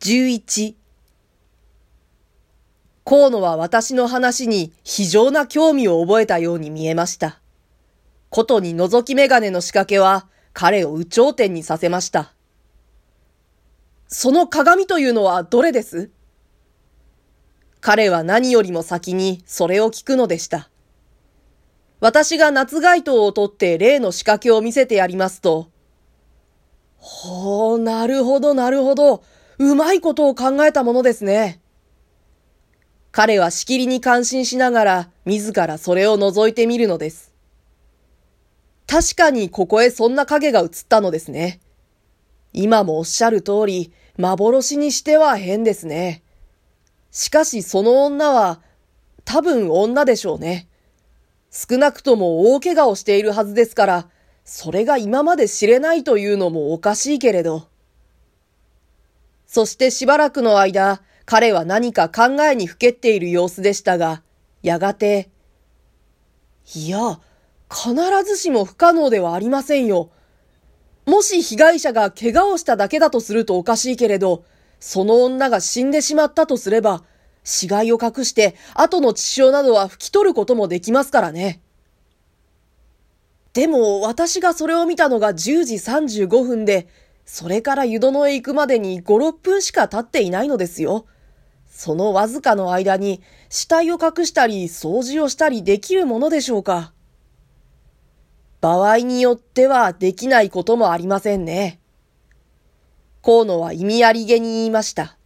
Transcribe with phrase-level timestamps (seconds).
[0.00, 0.76] 11
[3.04, 7.38] 河野は私の話に非常な興味を覚えたように見えました。
[8.30, 12.32] ことに覗き眼鏡の仕掛けは彼を有頂天にさせました。
[14.08, 16.10] その鏡というのはどれです？
[17.82, 20.70] 彼は何よりも先にそれを聞くのでした。
[22.00, 25.68] 私が夏街灯を取って例の仕掛けを見せてやりますと、
[26.96, 29.22] ほう、なるほど、なるほど。
[29.62, 31.60] うまいことを考えたものですね。
[33.12, 37.34] 彼はしきりに感心しながら、自らそれを覗いてみるのです。
[38.86, 41.60] 確かにここへそんな影が映ったのですね。
[42.54, 46.22] 今もおっしゃる通り、幻にしては変ですね。
[47.10, 48.62] しかしその女は、
[49.26, 50.68] 多分女でしょうね。
[51.50, 54.08] 少なくとも大怪我をしているはずですから、
[54.42, 57.69] それが今まで知れないというのもおかしいけれど。
[59.50, 64.22] そしてしばらくの間、彼は何か考えにふけっている様子でしたが、
[64.62, 65.28] やがて、
[66.72, 67.18] いや、
[67.68, 67.94] 必
[68.24, 70.10] ずしも不可能ではありませんよ。
[71.04, 74.44] もし被害者が怪我をしただけだとするとおかしいけれど、
[74.78, 77.02] その女が死んでしまったとすれば、
[77.42, 81.60] 死骸を隠して後の血潮などは拭き取ることもできますからね。
[83.52, 86.86] でも私がそれを見たのが10時35分で、
[87.32, 91.06] それから湯殿へ行くまでに5、6分しか経っていないのですよ。
[91.68, 96.92] そのわずかの間に死体を隠したり掃除をしたりできるものでしょうか。
[98.60, 101.78] 場合によってはできないこともありませんね。
[103.22, 105.16] 河野は意味ありげに言いました。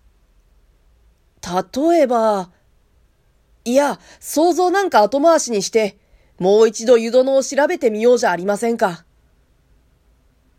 [1.42, 2.50] 例えば、
[3.64, 5.96] いや、想像なんか後回しにして、
[6.38, 9.06] もう一度湯殿を調べてみようじゃありませんか。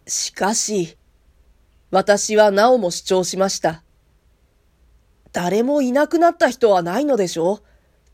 [0.08, 0.98] しかし、
[1.96, 3.82] 私はなおも主張しました。
[5.32, 7.62] 誰もいなくなった人はないのでしょ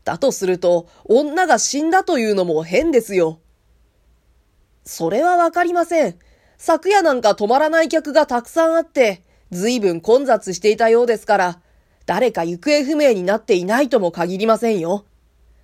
[0.04, 3.40] だとすると、女が死んだというのも変ですよ。
[4.84, 6.14] それはわかりません。
[6.58, 11.60] 昨夜なんか止まらない客がたくさんあって、随分混雑していたようですから、
[12.06, 15.06] 誰か行方不明になっていないとも限りませんよ。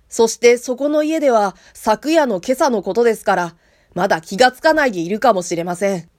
[0.09, 3.55] そしてそこの家では昨夜の今朝のことですから、
[3.93, 6.09] まだ気がつかないでいるかもしれません。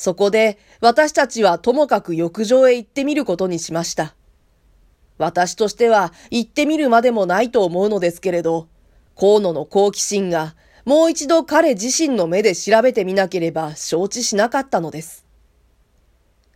[0.00, 4.14] そこで私たちはともかく浴場へ行ってみることにしました。
[5.18, 8.66] 私としては行ってみるまでもないと思うのですけれど、
[9.14, 10.56] 河野の好奇心が
[10.86, 15.26] もう一度彼自身の目で調べてみなければ承知しなかったのです。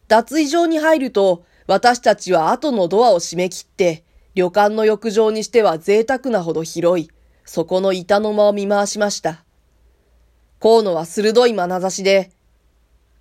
[0.08, 4.04] 脱衣場に入ると私たちは後のドアを閉め切って
[4.34, 7.10] 旅館の浴場にしては贅沢なほど広い
[7.44, 9.44] そこの板の間を見回しました。
[10.60, 12.30] 河野は鋭い眼差しで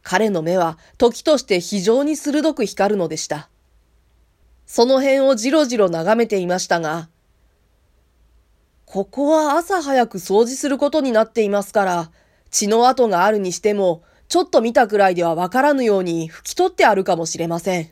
[0.03, 3.49] 彼の目は時として非常に鋭く光るのでした。
[4.65, 7.09] その辺をじろじろ眺めていましたが、
[8.85, 12.11] ここは朝早く掃除することになっていますから、
[12.51, 17.89] 血の跡があるにしても、ちょっと見たくらいではわからぬように拭き取ってあるかもしれません。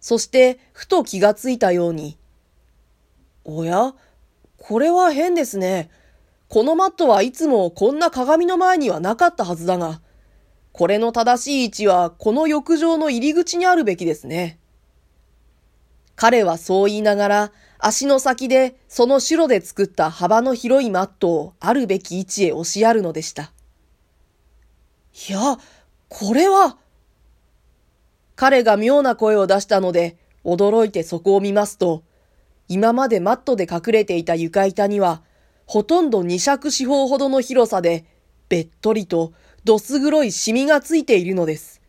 [0.00, 2.18] そして、ふと気がついたように、
[3.44, 3.94] おや
[4.58, 5.90] これは変ですね。
[6.48, 10.00] このマットはいつもこんな鏡の前にはなかったはずだが、
[10.72, 14.58] これの正しい位置はこの浴場の入り口にあるべきですね。
[16.16, 23.52] 彼はそう言いながら、足の先でその白で作った幅の広いマットをあるべき位置へ押しやるのでした。
[25.28, 25.58] いや、
[26.08, 26.76] これは
[28.36, 32.02] 彼が妙な声を出したので、驚いてそこを見ますと、
[32.68, 35.22] 今までマットで隠れていた床板には、
[35.66, 38.04] ほとんど二尺四方ほどの広さで、
[38.48, 39.32] べっとりと
[39.64, 41.82] どす黒いシミがついているのです。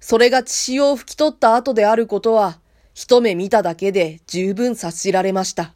[0.00, 2.60] それが血潮を拭き取った後であることは、
[2.94, 5.74] 一目見ただけで十分察しられました。